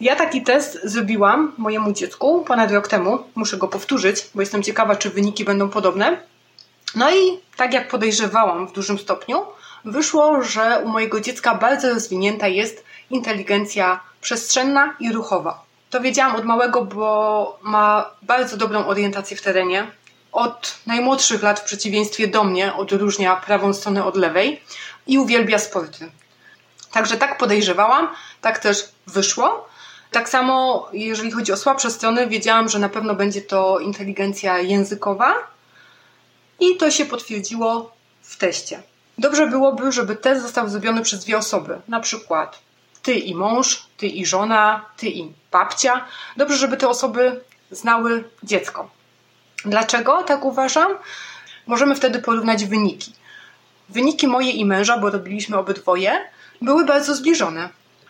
Ja 0.00 0.16
taki 0.16 0.42
test 0.42 0.78
zrobiłam 0.84 1.52
mojemu 1.56 1.92
dziecku 1.92 2.44
ponad 2.44 2.70
rok 2.70 2.88
temu. 2.88 3.24
Muszę 3.34 3.56
go 3.56 3.68
powtórzyć, 3.68 4.30
bo 4.34 4.42
jestem 4.42 4.62
ciekawa, 4.62 4.96
czy 4.96 5.10
wyniki 5.10 5.44
będą 5.44 5.68
podobne. 5.68 6.20
No 6.94 7.10
i 7.10 7.40
tak 7.56 7.74
jak 7.74 7.88
podejrzewałam 7.88 8.68
w 8.68 8.72
dużym 8.72 8.98
stopniu, 8.98 9.42
wyszło, 9.84 10.42
że 10.42 10.82
u 10.84 10.88
mojego 10.88 11.20
dziecka 11.20 11.54
bardzo 11.54 11.88
rozwinięta 11.88 12.48
jest 12.48 12.84
inteligencja 13.10 14.00
przestrzenna 14.20 14.96
i 15.00 15.12
ruchowa. 15.12 15.64
To 15.90 16.00
wiedziałam 16.00 16.36
od 16.36 16.44
małego, 16.44 16.84
bo 16.84 17.58
ma 17.62 18.10
bardzo 18.22 18.56
dobrą 18.56 18.86
orientację 18.86 19.36
w 19.36 19.42
terenie. 19.42 19.86
Od 20.32 20.78
najmłodszych 20.86 21.42
lat, 21.42 21.60
w 21.60 21.64
przeciwieństwie 21.64 22.28
do 22.28 22.44
mnie, 22.44 22.74
odróżnia 22.74 23.36
prawą 23.36 23.74
stronę 23.74 24.04
od 24.04 24.16
lewej 24.16 24.62
i 25.06 25.18
uwielbia 25.18 25.58
sporty. 25.58 26.10
Także 26.92 27.16
tak 27.16 27.38
podejrzewałam, 27.38 28.08
tak 28.40 28.58
też 28.58 28.88
wyszło. 29.06 29.68
Tak 30.10 30.28
samo, 30.28 30.88
jeżeli 30.92 31.30
chodzi 31.30 31.52
o 31.52 31.56
słabsze 31.56 31.90
strony, 31.90 32.26
wiedziałam, 32.26 32.68
że 32.68 32.78
na 32.78 32.88
pewno 32.88 33.14
będzie 33.14 33.42
to 33.42 33.78
inteligencja 33.78 34.58
językowa 34.58 35.34
i 36.60 36.76
to 36.76 36.90
się 36.90 37.06
potwierdziło 37.06 37.92
w 38.22 38.36
teście. 38.36 38.82
Dobrze 39.20 39.46
byłoby, 39.46 39.92
żeby 39.92 40.16
test 40.16 40.42
został 40.42 40.68
zrobiony 40.68 41.02
przez 41.02 41.24
dwie 41.24 41.38
osoby, 41.38 41.80
na 41.88 42.00
przykład 42.00 42.58
ty 43.02 43.14
i 43.14 43.34
mąż, 43.34 43.86
ty 43.96 44.06
i 44.06 44.26
żona, 44.26 44.84
ty 44.96 45.08
i 45.08 45.32
babcia. 45.50 46.04
Dobrze, 46.36 46.56
żeby 46.56 46.76
te 46.76 46.88
osoby 46.88 47.40
znały 47.70 48.24
dziecko. 48.42 48.90
Dlaczego 49.64 50.22
tak 50.22 50.44
uważam? 50.44 50.92
Możemy 51.66 51.94
wtedy 51.94 52.18
porównać 52.18 52.64
wyniki. 52.64 53.12
Wyniki 53.88 54.28
moje 54.28 54.50
i 54.50 54.64
męża, 54.64 54.98
bo 54.98 55.10
robiliśmy 55.10 55.58
obydwoje, 55.58 56.28
były 56.62 56.84
bardzo 56.84 57.14
zbliżone. 57.14 57.68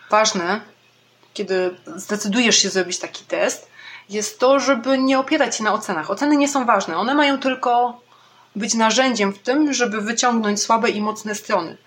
Ważne, 0.09 0.61
kiedy 1.33 1.75
zdecydujesz 1.95 2.57
się 2.57 2.69
zrobić 2.69 2.99
taki 2.99 3.25
test, 3.25 3.69
jest 4.09 4.39
to, 4.39 4.59
żeby 4.59 4.97
nie 4.97 5.19
opierać 5.19 5.57
się 5.57 5.63
na 5.63 5.73
ocenach. 5.73 6.11
Oceny 6.11 6.37
nie 6.37 6.47
są 6.47 6.65
ważne, 6.65 6.97
one 6.97 7.15
mają 7.15 7.39
tylko 7.39 8.01
być 8.55 8.73
narzędziem 8.73 9.33
w 9.33 9.39
tym, 9.39 9.73
żeby 9.73 10.01
wyciągnąć 10.01 10.61
słabe 10.61 10.89
i 10.89 11.01
mocne 11.01 11.35
strony. 11.35 11.77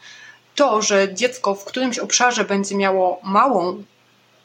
To, 0.55 0.83
że 0.83 1.15
dziecko 1.15 1.55
w 1.55 1.65
którymś 1.65 1.99
obszarze 1.99 2.45
będzie 2.45 2.77
miało 2.77 3.21
małą 3.23 3.85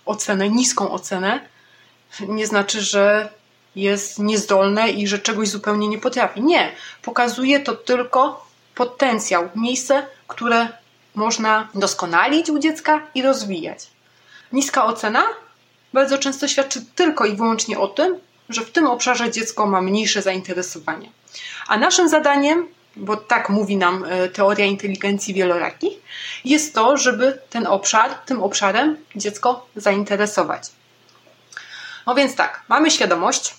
ocenę, 0.06 0.50
niską 0.50 0.92
ocenę, 0.92 1.40
nie 2.20 2.48
znaczy, 2.48 2.82
że 2.82 3.30
jest 3.76 4.20
niezdolne 4.20 4.90
i 4.90 5.08
że 5.08 5.20
czegoś 5.20 5.50
zupełnie 5.50 5.88
nie 5.88 5.98
potrafi. 5.98 6.42
Nie. 6.42 6.72
Pokazuje 7.02 7.60
to 7.60 7.76
tylko 7.76 8.48
potencjał, 8.76 9.50
miejsce, 9.56 10.06
które 10.28 10.68
można 11.16 11.68
doskonalić 11.74 12.50
u 12.50 12.60
dziecka 12.60 13.02
i 13.16 13.22
rozwijać. 13.22 13.88
Niska 14.54 14.86
ocena 14.86 15.24
bardzo 15.94 16.18
często 16.18 16.48
świadczy 16.48 16.86
tylko 16.96 17.26
i 17.26 17.36
wyłącznie 17.36 17.80
o 17.80 17.88
tym, 17.88 18.20
że 18.50 18.62
w 18.62 18.72
tym 18.72 18.88
obszarze 18.88 19.32
dziecko 19.32 19.66
ma 19.66 19.82
mniejsze 19.82 20.22
zainteresowanie. 20.22 21.10
A 21.68 21.78
naszym 21.78 22.10
zadaniem, 22.10 22.68
bo 22.96 23.18
tak 23.18 23.50
mówi 23.50 23.78
nam 23.78 24.06
e, 24.06 24.30
teoria 24.30 24.66
inteligencji 24.66 25.34
wielorakich, 25.34 25.94
jest 26.46 26.76
to, 26.76 26.98
żeby 26.98 27.40
ten 27.50 27.68
obszar, 27.68 28.14
tym 28.14 28.44
obszarem 28.44 28.98
dziecko 29.16 29.68
zainteresować. 29.76 30.64
No 32.08 32.16
więc 32.16 32.36
tak, 32.36 32.64
mamy 32.70 32.92
świadomość, 32.92 33.56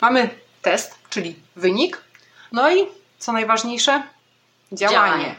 mamy 0.00 0.30
test, 0.62 0.94
czyli 1.10 1.36
wynik, 1.56 2.00
no 2.52 2.70
i 2.70 2.86
co 3.18 3.32
najważniejsze, 3.32 4.02
działanie. 4.72 5.12
działanie. 5.12 5.34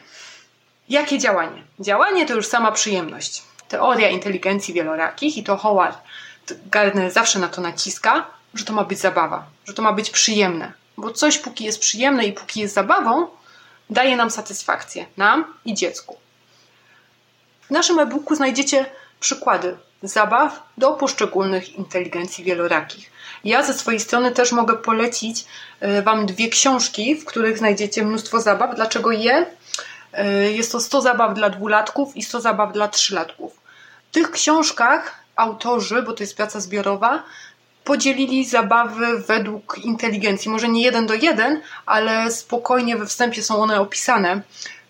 Jakie 0.90 1.18
działanie? 1.18 1.64
Działanie 1.80 2.26
to 2.26 2.34
już 2.34 2.48
sama 2.48 2.72
przyjemność. 2.72 3.44
Teoria 3.68 4.10
inteligencji 4.10 4.74
wielorakich 4.74 5.38
i 5.38 5.44
to 5.44 5.58
Howard 5.58 5.98
Gardner 6.66 7.12
zawsze 7.12 7.40
na 7.40 7.48
to 7.48 7.62
naciska, 7.62 8.28
że 8.54 8.66
to 8.66 8.74
ma 8.74 8.84
być 8.84 9.00
zabawa, 9.00 9.46
że 9.66 9.74
to 9.74 9.82
ma 9.82 9.94
być 9.94 10.10
przyjemne. 10.10 10.74
Bo 11.02 11.12
coś, 11.12 11.38
póki 11.38 11.64
jest 11.64 11.80
przyjemne 11.80 12.26
i 12.26 12.34
póki 12.34 12.60
jest 12.60 12.74
zabawą, 12.74 13.28
daje 13.90 14.16
nam 14.16 14.32
satysfakcję, 14.32 15.06
nam 15.18 15.54
i 15.66 15.74
dziecku. 15.74 16.18
W 17.62 17.72
naszym 17.72 18.00
e-booku 18.00 18.36
znajdziecie 18.36 18.86
przykłady 19.20 19.78
zabaw 20.04 20.64
do 20.78 20.94
poszczególnych 20.94 21.76
inteligencji 21.76 22.44
wielorakich. 22.44 23.12
Ja 23.44 23.64
ze 23.64 23.74
swojej 23.74 24.00
strony 24.00 24.32
też 24.32 24.52
mogę 24.52 24.78
polecić 24.78 25.46
e, 25.80 26.02
Wam 26.02 26.26
dwie 26.26 26.50
książki, 26.50 27.16
w 27.16 27.26
których 27.26 27.58
znajdziecie 27.58 28.04
mnóstwo 28.04 28.42
zabaw. 28.42 28.76
Dlaczego 28.76 29.12
je? 29.12 29.46
E, 30.14 30.52
jest 30.52 30.72
to 30.72 30.80
100 30.80 31.02
zabaw 31.02 31.34
dla 31.34 31.50
dwulatków 31.50 32.18
i 32.18 32.24
100 32.24 32.42
zabaw 32.42 32.74
dla 32.74 32.88
trzylatków. 32.88 33.60
W 34.10 34.14
tych 34.14 34.32
książkach 34.32 35.24
autorzy, 35.36 36.02
bo 36.02 36.14
to 36.14 36.24
jest 36.24 36.38
praca 36.38 36.60
zbiorowa, 36.60 37.24
podzielili 37.84 38.46
zabawy 38.46 39.20
według 39.20 39.78
inteligencji. 39.84 40.52
Może 40.52 40.70
nie 40.70 40.84
jeden 40.84 41.08
do 41.08 41.14
jeden, 41.14 41.62
ale 41.86 42.32
spokojnie 42.32 42.98
we 42.98 43.06
wstępie 43.06 43.44
są 43.44 43.62
one 43.62 43.80
opisane. 43.80 44.42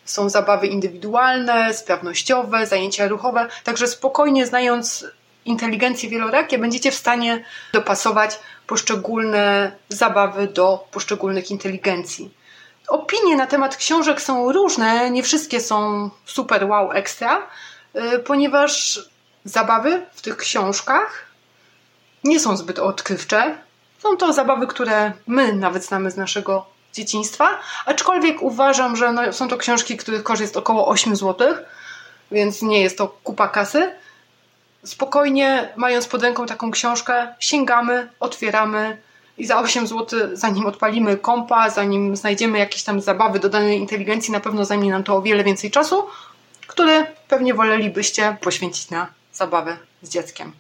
Są 0.06 0.30
zabawy 0.30 0.68
indywidualne, 0.68 1.74
sprawnościowe, 1.74 2.68
zajęcia 2.68 3.08
ruchowe, 3.08 3.48
także 3.64 3.88
spokojnie 3.88 4.46
znając 4.46 5.06
inteligencję 5.46 6.10
wielorakie 6.10 6.58
będziecie 6.58 6.92
w 6.92 6.96
stanie 6.96 7.44
dopasować 7.74 8.40
poszczególne 8.68 9.72
zabawy 9.90 10.48
do 10.48 10.88
poszczególnych 10.92 11.52
inteligencji. 11.52 12.34
Opinie 12.88 13.36
na 13.36 13.48
temat 13.48 13.76
książek 13.78 14.22
są 14.22 14.52
różne, 14.52 15.12
nie 15.12 15.24
wszystkie 15.24 15.60
są 15.60 16.10
super 16.26 16.66
wow 16.66 16.92
ekstra, 16.92 17.48
y, 17.96 18.20
ponieważ 18.20 19.00
zabawy 19.44 20.06
w 20.14 20.22
tych 20.22 20.38
książkach 20.38 21.31
nie 22.24 22.40
są 22.40 22.58
zbyt 22.58 22.80
odkrywcze. 22.80 23.58
Są 24.00 24.18
to 24.18 24.34
zabawy, 24.34 24.68
które 24.68 25.12
my 25.28 25.54
nawet 25.54 25.86
znamy 25.86 26.12
z 26.12 26.18
naszego 26.18 26.66
dzieciństwa, 26.94 27.60
aczkolwiek 27.86 28.42
uważam, 28.42 28.96
że 28.96 29.12
no, 29.14 29.34
są 29.34 29.48
to 29.48 29.58
książki, 29.58 29.98
których 29.98 30.24
koszt 30.24 30.42
jest 30.42 30.58
około 30.58 30.88
8 30.88 31.16
zł, 31.16 31.54
więc 32.32 32.62
nie 32.62 32.82
jest 32.82 32.98
to 32.98 33.08
kupa 33.08 33.48
kasy. 33.48 33.92
Spokojnie, 34.84 35.70
mając 35.76 36.08
pod 36.08 36.24
ręką 36.24 36.46
taką 36.46 36.72
książkę, 36.72 37.36
sięgamy, 37.40 38.10
otwieramy 38.20 38.98
i 39.38 39.46
za 39.46 39.60
8 39.60 39.88
zł, 39.88 40.20
zanim 40.34 40.66
odpalimy 40.66 41.18
kompa, 41.18 41.70
zanim 41.70 42.16
znajdziemy 42.16 42.60
jakieś 42.60 42.84
tam 42.84 43.02
zabawy 43.02 43.40
dodanej 43.40 43.80
inteligencji, 43.80 44.32
na 44.32 44.40
pewno 44.40 44.66
zajmie 44.66 44.90
nam 44.90 45.04
to 45.04 45.16
o 45.16 45.22
wiele 45.22 45.44
więcej 45.44 45.72
czasu, 45.72 46.08
który 46.68 47.06
pewnie 47.28 47.54
wolelibyście 47.54 48.38
poświęcić 48.42 48.90
na 48.90 49.08
zabawę 49.34 49.78
z 50.02 50.10
dzieckiem. 50.10 50.52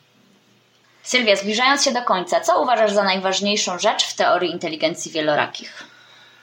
Sylwia, 1.04 1.36
zbliżając 1.36 1.84
się 1.84 1.92
do 1.92 2.02
końca, 2.02 2.42
co 2.42 2.62
uważasz 2.62 2.92
za 2.92 3.04
najważniejszą 3.04 3.80
rzecz 3.80 4.06
w 4.06 4.16
teorii 4.16 4.52
inteligencji 4.52 5.12
wielorakich? 5.12 5.84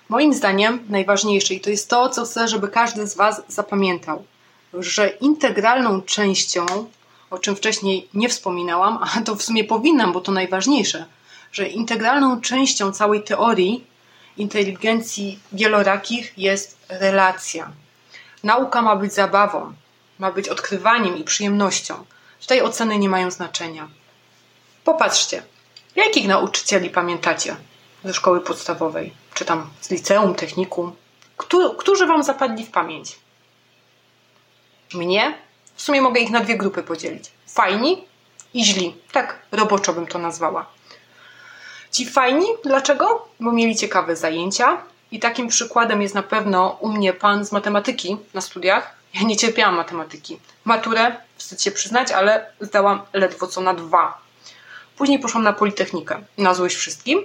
Moim 0.08 0.34
zdaniem 0.34 0.84
najważniejsze, 0.88 1.54
i 1.54 1.60
to 1.60 1.70
jest 1.70 1.90
to, 1.90 2.08
co 2.08 2.24
chcę, 2.24 2.48
żeby 2.48 2.68
każdy 2.68 3.06
z 3.06 3.16
Was 3.16 3.42
zapamiętał, 3.48 4.24
że 4.74 5.08
integralną 5.08 6.02
częścią, 6.02 6.66
o 7.30 7.38
czym 7.38 7.56
wcześniej 7.56 8.08
nie 8.14 8.28
wspominałam, 8.28 8.98
a 9.16 9.20
to 9.20 9.34
w 9.34 9.42
sumie 9.42 9.64
powinnam, 9.64 10.12
bo 10.12 10.20
to 10.20 10.32
najważniejsze, 10.32 11.04
że 11.52 11.68
integralną 11.68 12.40
częścią 12.40 12.92
całej 12.92 13.22
teorii 13.22 13.84
inteligencji 14.36 15.38
wielorakich 15.52 16.32
jest 16.36 16.78
relacja. 16.88 17.72
Nauka 18.44 18.82
ma 18.82 18.96
być 18.96 19.12
zabawą, 19.12 19.72
ma 20.18 20.32
być 20.32 20.48
odkrywaniem 20.48 21.18
i 21.18 21.24
przyjemnością. 21.24 22.04
Tutaj 22.40 22.62
oceny 22.62 22.98
nie 22.98 23.08
mają 23.08 23.30
znaczenia. 23.30 23.88
Popatrzcie, 24.88 25.42
jakich 25.97 26.28
nauczycieli 26.28 26.90
pamiętacie 26.90 27.57
ze 28.04 28.14
szkoły 28.14 28.40
podstawowej, 28.40 29.12
czy 29.35 29.45
tam 29.45 29.71
z 29.80 29.90
liceum, 29.90 30.35
technikum? 30.35 30.97
Którzy 31.78 32.07
Wam 32.07 32.23
zapadli 32.23 32.64
w 32.64 32.71
pamięć? 32.71 33.18
Mnie? 34.95 35.38
W 35.75 35.83
sumie 35.83 36.02
mogę 36.02 36.21
ich 36.21 36.30
na 36.30 36.40
dwie 36.40 36.57
grupy 36.57 36.83
podzielić. 36.83 37.30
Fajni 37.47 38.04
i 38.54 38.64
źli. 38.64 38.95
Tak 39.12 39.38
roboczo 39.52 39.92
bym 39.92 40.07
to 40.07 40.18
nazwała. 40.18 40.66
Ci 41.90 42.07
fajni, 42.07 42.47
dlaczego? 42.64 43.28
Bo 43.40 43.52
mieli 43.52 43.76
ciekawe 43.76 44.16
zajęcia 44.16 44.83
i 45.11 45.18
takim 45.18 45.49
przykładem 45.49 46.02
jest 46.02 46.14
na 46.14 46.23
pewno 46.23 46.76
u 46.80 46.88
mnie 46.88 47.12
pan 47.12 47.45
z 47.45 47.52
matematyki 47.52 48.16
na 48.35 48.40
studiach. 48.40 48.95
Ja 49.14 49.23
nie 49.23 49.37
cierpiałam 49.37 49.75
matematyki. 49.75 50.38
Maturę, 50.64 51.16
wstyd 51.37 51.62
się 51.62 51.71
przyznać, 51.71 52.12
ale 52.12 52.50
zdałam 52.61 53.00
ledwo 53.12 53.47
co 53.47 53.61
na 53.61 53.75
dwa. 53.75 54.27
Później 54.99 55.19
poszłam 55.19 55.45
na 55.45 55.52
Politechnikę, 55.52 56.23
na 56.38 56.55
złość 56.55 56.76
wszystkim. 56.76 57.23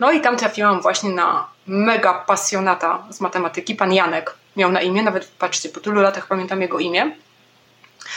No 0.00 0.12
i 0.12 0.20
tam 0.20 0.36
trafiłam 0.36 0.80
właśnie 0.80 1.10
na 1.10 1.46
mega 1.66 2.14
pasjonata 2.14 3.06
z 3.10 3.20
matematyki, 3.20 3.74
pan 3.74 3.92
Janek 3.92 4.34
miał 4.56 4.72
na 4.72 4.82
imię, 4.82 5.02
nawet 5.02 5.28
patrzcie, 5.38 5.68
po 5.68 5.80
tylu 5.80 6.00
latach 6.00 6.26
pamiętam 6.26 6.62
jego 6.62 6.78
imię. 6.78 7.16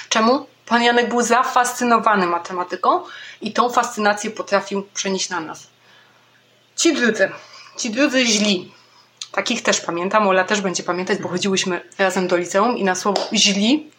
Czemu? 0.10 0.48
Pan 0.66 0.84
Janek 0.84 1.10
był 1.10 1.22
zafascynowany 1.22 2.28
matematyką 2.28 3.04
i 3.42 3.54
tą 3.54 3.70
fascynację 3.70 4.32
potrafił 4.32 4.88
przenieść 4.94 5.30
na 5.30 5.40
nas. 5.40 5.68
Ci 6.76 6.94
drudzy, 6.94 7.32
ci 7.78 7.90
drudzy 7.90 8.26
źli. 8.26 8.72
Takich 9.32 9.62
też 9.64 9.82
pamiętam, 9.82 10.28
Ola 10.28 10.44
też 10.44 10.62
będzie 10.62 10.84
pamiętać, 10.84 11.20
bo 11.20 11.30
chodziłyśmy 11.30 11.82
razem 11.98 12.28
do 12.28 12.38
liceum 12.38 12.78
i 12.78 12.84
na 12.84 12.96
słowo 12.96 13.22
źli. 13.34 13.92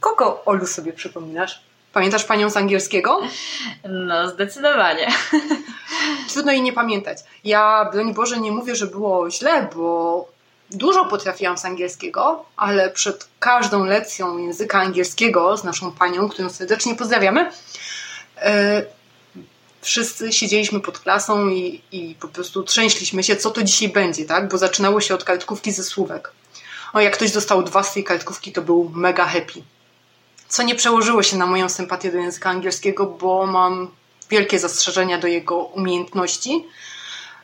Kogo, 0.00 0.42
Olu, 0.44 0.66
sobie 0.66 0.92
przypominasz? 0.92 1.67
Pamiętasz 1.98 2.24
panią 2.24 2.50
z 2.50 2.56
angielskiego? 2.56 3.20
No, 3.88 4.28
zdecydowanie. 4.28 5.08
Trudno 6.32 6.52
jej 6.52 6.62
nie 6.62 6.72
pamiętać. 6.72 7.18
Ja, 7.44 7.88
broń 7.92 8.14
Boże, 8.14 8.40
nie 8.40 8.52
mówię, 8.52 8.76
że 8.76 8.86
było 8.86 9.30
źle, 9.30 9.68
bo 9.74 10.28
dużo 10.70 11.04
potrafiłam 11.04 11.58
z 11.58 11.64
angielskiego, 11.64 12.44
ale 12.56 12.90
przed 12.90 13.28
każdą 13.38 13.84
lekcją 13.84 14.38
języka 14.38 14.80
angielskiego 14.80 15.56
z 15.56 15.64
naszą 15.64 15.92
panią, 15.92 16.28
którą 16.28 16.48
serdecznie 16.48 16.94
pozdrawiamy, 16.94 17.50
e, 18.36 18.82
wszyscy 19.80 20.32
siedzieliśmy 20.32 20.80
pod 20.80 20.98
klasą 20.98 21.48
i, 21.48 21.82
i 21.92 22.14
po 22.20 22.28
prostu 22.28 22.62
trzęśliśmy 22.62 23.22
się, 23.22 23.36
co 23.36 23.50
to 23.50 23.62
dzisiaj 23.62 23.88
będzie, 23.88 24.24
tak? 24.24 24.48
Bo 24.48 24.58
zaczynało 24.58 25.00
się 25.00 25.14
od 25.14 25.24
kartkówki 25.24 25.72
ze 25.72 25.84
słówek. 25.84 26.32
O, 26.92 27.00
jak 27.00 27.12
ktoś 27.12 27.32
dostał 27.32 27.62
dwa 27.62 27.82
z 27.82 27.94
tej 27.94 28.04
kartkówki, 28.04 28.52
to 28.52 28.62
był 28.62 28.90
mega 28.94 29.24
happy. 29.24 29.62
Co 30.48 30.62
nie 30.62 30.74
przełożyło 30.74 31.22
się 31.22 31.36
na 31.36 31.46
moją 31.46 31.68
sympatię 31.68 32.12
do 32.12 32.18
języka 32.18 32.50
angielskiego, 32.50 33.06
bo 33.06 33.46
mam 33.46 33.90
wielkie 34.30 34.58
zastrzeżenia 34.58 35.18
do 35.18 35.26
jego 35.26 35.56
umiejętności. 35.56 36.66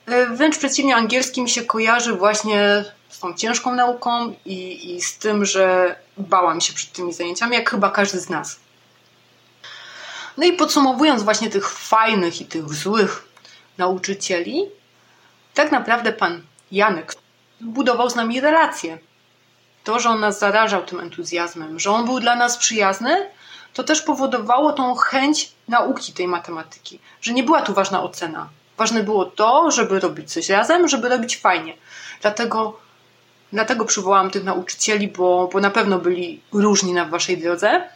E, 0.07 0.27
wręcz 0.27 0.59
przeciwnie, 0.59 0.97
angielski 0.97 1.43
mi 1.43 1.51
się 1.51 1.65
kojarzy 1.65 2.13
właśnie 2.13 2.85
z 3.09 3.19
tą 3.19 3.35
ciężką 3.35 3.75
nauką 3.75 4.35
i, 4.45 4.95
i 4.95 5.03
z 5.03 5.19
tym, 5.19 5.45
że 5.45 5.97
bałam 6.19 6.61
się 6.61 6.73
przed 6.73 6.93
tymi 6.93 7.13
zajęciami, 7.13 7.57
jak 7.57 7.71
chyba 7.71 7.91
każdy 7.91 8.21
z 8.21 8.29
nas. 8.29 8.61
No 10.37 10.47
i 10.47 10.53
podsumowując 10.53 11.23
właśnie 11.23 11.51
tych 11.51 11.71
fajnych 11.71 12.41
i 12.41 12.45
tych 12.45 12.75
złych 12.75 13.29
nauczycieli, 13.79 14.65
tak 15.55 15.73
naprawdę 15.73 16.13
pan 16.13 16.43
Janek 16.73 17.15
budował 17.61 18.11
z 18.11 18.15
nami 18.15 18.41
relacje. 18.41 18.99
To, 19.85 20.01
że 20.01 20.09
on 20.09 20.21
nas 20.21 20.39
zarażał 20.39 20.83
tym 20.83 21.01
entuzjazmem, 21.01 21.81
że 21.81 21.91
on 21.91 22.05
był 22.05 22.21
dla 22.21 22.37
nas 22.37 22.57
przyjazny, 22.57 23.31
to 23.75 23.85
też 23.85 24.03
powodowało 24.03 24.73
tą 24.73 24.95
chęć 24.95 25.53
nauki 25.69 26.13
tej 26.13 26.29
matematyki, 26.29 26.99
że 27.23 27.33
nie 27.33 27.43
była 27.43 27.63
tu 27.63 27.75
ważna 27.75 28.03
ocena. 28.03 28.49
Ważne 28.77 29.03
było 29.03 29.25
to, 29.25 29.71
żeby 29.71 30.01
robić 30.01 30.33
coś 30.33 30.49
razem, 30.49 30.89
żeby 30.89 31.09
robić 31.09 31.37
fajnie. 31.37 31.77
Dlatego, 32.23 32.81
dlatego 33.53 33.85
przywołałam 33.85 34.31
tych 34.31 34.45
nauczycieli, 34.45 35.09
bo, 35.09 35.49
bo 35.53 35.61
na 35.61 35.71
pewno 35.71 35.99
byli 35.99 36.41
różni 36.53 36.93
na 36.93 37.05
waszej 37.05 37.39
drodze, 37.39 37.89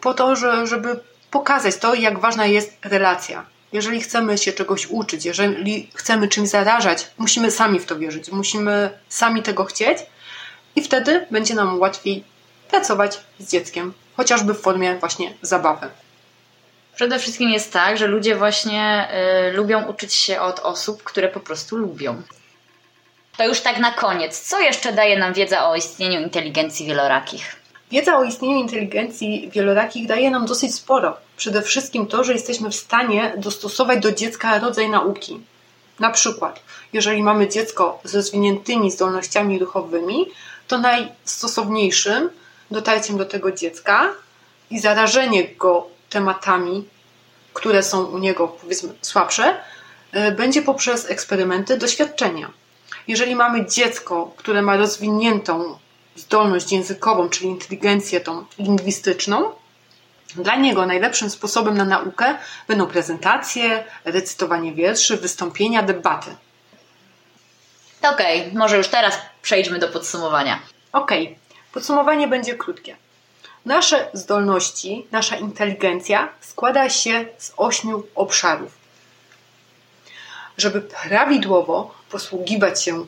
po 0.00 0.14
to, 0.14 0.36
że, 0.36 0.66
żeby 0.66 1.00
pokazać 1.30 1.76
to, 1.76 1.94
jak 1.94 2.18
ważna 2.18 2.46
jest 2.46 2.76
relacja. 2.82 3.46
Jeżeli 3.72 4.00
chcemy 4.00 4.38
się 4.38 4.52
czegoś 4.52 4.86
uczyć, 4.86 5.24
jeżeli 5.24 5.90
chcemy 5.94 6.28
czymś 6.28 6.48
zarażać, 6.48 7.10
musimy 7.18 7.50
sami 7.50 7.80
w 7.80 7.86
to 7.86 7.96
wierzyć, 7.96 8.32
musimy 8.32 8.98
sami 9.08 9.42
tego 9.42 9.64
chcieć 9.64 9.98
i 10.76 10.82
wtedy 10.82 11.26
będzie 11.30 11.54
nam 11.54 11.80
łatwiej 11.80 12.24
pracować 12.70 13.20
z 13.38 13.50
dzieckiem, 13.50 13.92
chociażby 14.16 14.54
w 14.54 14.60
formie 14.60 14.96
właśnie 14.96 15.34
zabawy. 15.42 15.88
Przede 16.94 17.18
wszystkim 17.18 17.50
jest 17.50 17.72
tak, 17.72 17.98
że 17.98 18.06
ludzie 18.06 18.36
właśnie 18.36 19.08
y, 19.48 19.52
lubią 19.52 19.86
uczyć 19.86 20.14
się 20.14 20.40
od 20.40 20.60
osób, 20.60 21.02
które 21.02 21.28
po 21.28 21.40
prostu 21.40 21.76
lubią. 21.76 22.22
To 23.36 23.46
już 23.46 23.60
tak 23.60 23.78
na 23.78 23.92
koniec. 23.92 24.40
Co 24.40 24.60
jeszcze 24.60 24.92
daje 24.92 25.18
nam 25.18 25.32
wiedza 25.32 25.68
o 25.68 25.76
istnieniu 25.76 26.20
inteligencji 26.20 26.86
wielorakich? 26.86 27.56
Wiedza 27.90 28.16
o 28.16 28.24
istnieniu 28.24 28.58
inteligencji 28.58 29.50
wielorakich 29.52 30.06
daje 30.06 30.30
nam 30.30 30.46
dosyć 30.46 30.74
sporo. 30.74 31.16
Przede 31.36 31.62
wszystkim 31.62 32.06
to, 32.06 32.24
że 32.24 32.32
jesteśmy 32.32 32.70
w 32.70 32.74
stanie 32.74 33.32
dostosować 33.36 34.00
do 34.00 34.12
dziecka 34.12 34.58
rodzaj 34.58 34.90
nauki. 34.90 35.40
Na 36.00 36.10
przykład, 36.10 36.60
jeżeli 36.92 37.22
mamy 37.22 37.48
dziecko 37.48 38.00
z 38.04 38.14
rozwiniętymi 38.14 38.90
zdolnościami 38.90 39.58
ruchowymi, 39.58 40.26
to 40.68 40.78
najstosowniejszym 40.78 42.30
dotarciem 42.70 43.16
do 43.18 43.24
tego 43.24 43.52
dziecka 43.52 44.08
i 44.70 44.80
zarażenie 44.80 45.48
go 45.48 45.86
tematami, 46.10 46.88
które 47.52 47.82
są 47.82 48.04
u 48.04 48.18
niego 48.18 48.48
powiedzmy 48.48 48.92
słabsze, 49.02 49.56
e, 50.12 50.32
będzie 50.32 50.62
poprzez 50.62 51.10
eksperymenty, 51.10 51.78
doświadczenia. 51.78 52.50
Jeżeli 53.08 53.36
mamy 53.36 53.66
dziecko, 53.66 54.32
które 54.36 54.62
ma 54.62 54.76
rozwiniętą 54.76 55.78
zdolność 56.16 56.72
językową, 56.72 57.28
czyli 57.28 57.48
inteligencję 57.48 58.20
tą 58.20 58.44
lingwistyczną, 58.58 59.50
dla 60.36 60.56
niego 60.56 60.86
najlepszym 60.86 61.30
sposobem 61.30 61.76
na 61.76 61.84
naukę 61.84 62.38
będą 62.68 62.86
prezentacje, 62.86 63.84
recytowanie 64.04 64.72
wierszy, 64.72 65.16
wystąpienia, 65.16 65.82
debaty. 65.82 66.30
Okej, 68.02 68.40
okay, 68.40 68.58
może 68.58 68.76
już 68.76 68.88
teraz 68.88 69.14
przejdźmy 69.44 69.78
do 69.78 69.88
podsumowania. 69.88 70.58
Okej, 70.92 71.24
okay. 71.24 71.36
podsumowanie 71.72 72.28
będzie 72.28 72.54
krótkie. 72.54 72.96
Nasze 73.64 74.08
zdolności, 74.12 75.06
nasza 75.12 75.36
inteligencja 75.36 76.28
składa 76.40 76.88
się 76.88 77.24
z 77.38 77.52
ośmiu 77.56 78.02
obszarów. 78.14 78.72
Żeby 80.56 80.80
prawidłowo 80.80 81.94
posługiwać 82.10 82.84
się 82.84 83.06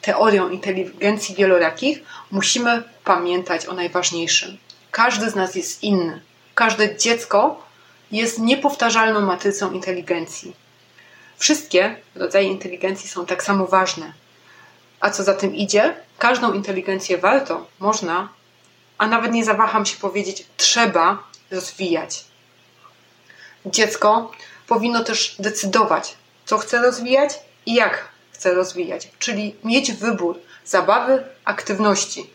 teorią 0.00 0.48
inteligencji 0.48 1.34
wielorakich, 1.34 2.02
musimy 2.30 2.82
pamiętać 3.04 3.66
o 3.66 3.72
najważniejszym. 3.72 4.58
Każdy 4.90 5.30
z 5.30 5.34
nas 5.34 5.54
jest 5.54 5.82
inny. 5.82 6.20
Każde 6.54 6.96
dziecko 6.96 7.62
jest 8.12 8.38
niepowtarzalną 8.38 9.20
matrycą 9.20 9.72
inteligencji. 9.72 10.56
Wszystkie 11.38 11.96
rodzaje 12.14 12.48
inteligencji 12.48 13.08
są 13.08 13.26
tak 13.26 13.42
samo 13.42 13.66
ważne. 13.66 14.21
A 15.02 15.10
co 15.10 15.24
za 15.24 15.34
tym 15.34 15.54
idzie, 15.54 15.94
każdą 16.18 16.52
inteligencję 16.52 17.18
warto, 17.18 17.66
można, 17.78 18.28
a 18.98 19.06
nawet 19.06 19.32
nie 19.32 19.44
zawaham 19.44 19.86
się 19.86 19.96
powiedzieć, 19.96 20.46
trzeba 20.56 21.22
rozwijać. 21.50 22.24
Dziecko 23.66 24.30
powinno 24.66 25.04
też 25.04 25.36
decydować, 25.38 26.16
co 26.44 26.58
chce 26.58 26.82
rozwijać 26.82 27.32
i 27.66 27.74
jak 27.74 28.08
chce 28.32 28.54
rozwijać, 28.54 29.10
czyli 29.18 29.56
mieć 29.64 29.92
wybór 29.92 30.38
zabawy, 30.64 31.24
aktywności. 31.44 32.30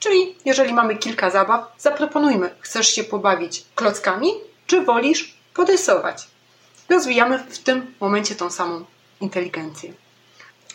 Czyli 0.00 0.36
jeżeli 0.44 0.72
mamy 0.72 0.96
kilka 0.96 1.30
zabaw, 1.30 1.72
zaproponujmy, 1.78 2.50
chcesz 2.60 2.88
się 2.88 3.04
pobawić 3.04 3.64
klockami, 3.74 4.30
czy 4.66 4.84
wolisz 4.84 5.34
porysować. 5.54 6.28
Rozwijamy 6.88 7.38
w 7.38 7.58
tym 7.58 7.94
momencie 8.00 8.34
tą 8.34 8.50
samą 8.50 8.84
inteligencję. 9.20 9.92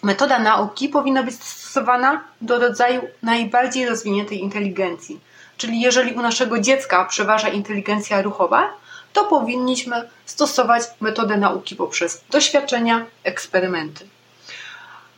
Metoda 0.04 0.40
nauki 0.40 0.90
powinna 0.90 1.24
być 1.24 1.44
stosowana 1.44 2.24
do 2.42 2.60
rodzaju 2.60 3.02
najbardziej 3.22 3.86
rozwiniętej 3.86 4.40
inteligencji. 4.40 5.20
Czyli 5.58 5.82
jeżeli 5.82 6.14
u 6.14 6.22
naszego 6.22 6.60
dziecka 6.60 7.06
przeważa 7.06 7.50
inteligencja 7.50 8.22
ruchowa, 8.22 8.74
to 9.14 9.24
powinniśmy 9.24 10.10
stosować 10.26 10.84
metodę 11.02 11.38
nauki 11.38 11.76
poprzez 11.76 12.24
doświadczenia, 12.30 13.06
eksperymenty. 13.24 14.08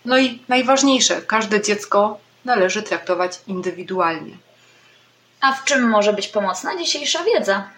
No 0.06 0.18
i 0.18 0.40
najważniejsze, 0.48 1.22
każde 1.22 1.62
dziecko 1.62 2.18
należy 2.46 2.84
traktować 2.84 3.40
indywidualnie. 3.48 4.38
A 5.42 5.54
w 5.54 5.64
czym 5.64 5.90
może 5.90 6.14
być 6.14 6.28
pomocna 6.28 6.78
dzisiejsza 6.78 7.24
wiedza? 7.24 7.70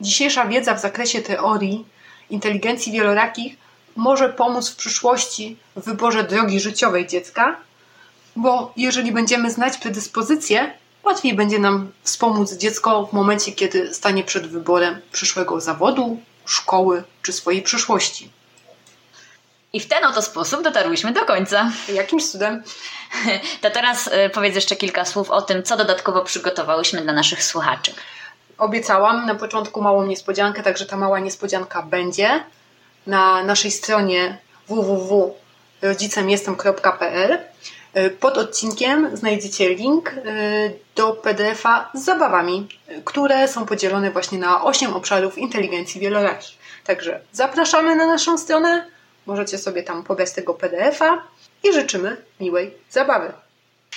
Dzisiejsza 0.00 0.44
wiedza 0.44 0.74
w 0.74 0.80
zakresie 0.80 1.22
teorii 1.22 1.84
inteligencji 2.30 2.92
wielorakich 2.92 3.56
może 3.98 4.28
pomóc 4.28 4.70
w 4.70 4.76
przyszłości 4.76 5.56
w 5.76 5.84
wyborze 5.84 6.24
drogi 6.24 6.60
życiowej 6.60 7.06
dziecka, 7.06 7.56
bo 8.36 8.72
jeżeli 8.76 9.12
będziemy 9.12 9.50
znać 9.50 9.78
predyspozycje, 9.78 10.72
łatwiej 11.04 11.34
będzie 11.34 11.58
nam 11.58 11.92
wspomóc 12.02 12.52
dziecko 12.52 13.06
w 13.06 13.12
momencie, 13.12 13.52
kiedy 13.52 13.94
stanie 13.94 14.24
przed 14.24 14.46
wyborem 14.46 15.00
przyszłego 15.12 15.60
zawodu, 15.60 16.20
szkoły 16.44 17.04
czy 17.22 17.32
swojej 17.32 17.62
przyszłości. 17.62 18.30
I 19.72 19.80
w 19.80 19.88
ten 19.88 20.04
oto 20.04 20.22
sposób 20.22 20.62
dotarłyśmy 20.62 21.12
do 21.12 21.24
końca. 21.24 21.72
Jakimś 21.94 22.30
cudem. 22.30 22.62
To 23.60 23.70
teraz 23.70 24.06
y, 24.06 24.30
powiedz 24.34 24.54
jeszcze 24.54 24.76
kilka 24.76 25.04
słów 25.04 25.30
o 25.30 25.42
tym, 25.42 25.62
co 25.62 25.76
dodatkowo 25.76 26.24
przygotowałyśmy 26.24 27.00
dla 27.00 27.12
naszych 27.12 27.44
słuchaczy. 27.44 27.94
Obiecałam 28.58 29.26
na 29.26 29.34
początku 29.34 29.82
małą 29.82 30.06
niespodziankę, 30.06 30.62
także 30.62 30.86
ta 30.86 30.96
mała 30.96 31.20
niespodzianka 31.20 31.82
będzie 31.82 32.44
na 33.08 33.44
naszej 33.44 33.70
stronie 33.70 34.38
www.rodzicemjestem.pl. 34.68 37.38
Pod 38.20 38.38
odcinkiem 38.38 39.16
znajdziecie 39.16 39.68
link 39.68 40.12
y, 40.12 40.78
do 40.94 41.12
PDF-a 41.12 41.90
z 41.94 42.04
zabawami, 42.04 42.68
które 43.04 43.48
są 43.48 43.66
podzielone 43.66 44.10
właśnie 44.10 44.38
na 44.38 44.64
8 44.64 44.94
obszarów 44.94 45.38
inteligencji 45.38 46.00
wielorakich. 46.00 46.58
Także 46.84 47.20
zapraszamy 47.32 47.96
na 47.96 48.06
naszą 48.06 48.38
stronę, 48.38 48.86
możecie 49.26 49.58
sobie 49.58 49.82
tam 49.82 50.04
pobrać 50.04 50.32
tego 50.32 50.54
PDF-a 50.54 51.22
i 51.64 51.72
życzymy 51.72 52.16
miłej 52.40 52.74
zabawy. 52.90 53.32